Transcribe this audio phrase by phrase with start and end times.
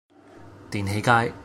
[0.71, 1.31] 電氣街